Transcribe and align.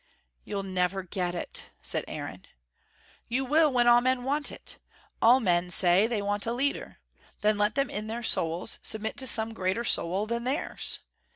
"You'll 0.43 0.63
never 0.63 1.03
get 1.03 1.35
it," 1.35 1.69
said 1.83 2.03
Aaron. 2.07 2.47
"You 3.27 3.45
will, 3.45 3.71
when 3.71 3.85
all 3.85 4.01
men 4.01 4.23
want 4.23 4.51
it. 4.51 4.77
All 5.21 5.39
men 5.39 5.69
say, 5.69 6.07
they 6.07 6.23
want 6.23 6.47
a 6.47 6.53
leader. 6.53 6.97
Then 7.41 7.59
let 7.59 7.75
them 7.75 7.91
in 7.91 8.07
their 8.07 8.23
souls 8.23 8.79
submit 8.81 9.15
to 9.17 9.27
some 9.27 9.53
greater 9.53 9.83
soul 9.83 10.25
than 10.25 10.43
theirs. 10.43 11.01